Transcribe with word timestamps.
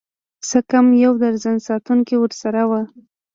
څه 0.47 0.59
کم 0.71 0.85
يو 1.03 1.11
درجن 1.23 1.57
ساتونکي 1.67 2.15
ورسره 2.19 2.61
وو. 2.69 2.81